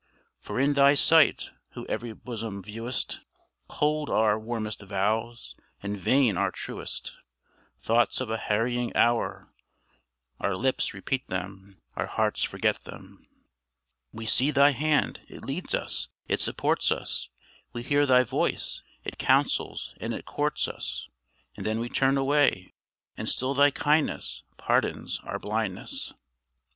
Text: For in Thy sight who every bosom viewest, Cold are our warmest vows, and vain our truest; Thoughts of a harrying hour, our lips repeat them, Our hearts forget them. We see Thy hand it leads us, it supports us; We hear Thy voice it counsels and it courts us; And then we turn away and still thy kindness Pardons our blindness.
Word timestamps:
For 0.39 0.59
in 0.59 0.73
Thy 0.73 0.95
sight 0.95 1.51
who 1.73 1.85
every 1.85 2.11
bosom 2.11 2.63
viewest, 2.63 3.21
Cold 3.67 4.09
are 4.09 4.29
our 4.31 4.39
warmest 4.39 4.81
vows, 4.81 5.55
and 5.83 5.95
vain 5.95 6.37
our 6.37 6.49
truest; 6.49 7.19
Thoughts 7.77 8.19
of 8.19 8.31
a 8.31 8.37
harrying 8.37 8.95
hour, 8.95 9.53
our 10.39 10.55
lips 10.55 10.95
repeat 10.95 11.27
them, 11.27 11.79
Our 11.95 12.07
hearts 12.07 12.41
forget 12.41 12.83
them. 12.83 13.27
We 14.11 14.25
see 14.25 14.49
Thy 14.49 14.71
hand 14.71 15.21
it 15.27 15.43
leads 15.45 15.75
us, 15.75 16.07
it 16.27 16.39
supports 16.39 16.91
us; 16.91 17.29
We 17.71 17.83
hear 17.83 18.07
Thy 18.07 18.23
voice 18.23 18.81
it 19.03 19.19
counsels 19.19 19.93
and 20.01 20.15
it 20.15 20.25
courts 20.25 20.67
us; 20.67 21.07
And 21.55 21.63
then 21.63 21.79
we 21.79 21.89
turn 21.89 22.17
away 22.17 22.73
and 23.15 23.29
still 23.29 23.53
thy 23.53 23.69
kindness 23.69 24.41
Pardons 24.57 25.19
our 25.21 25.37
blindness. 25.37 26.11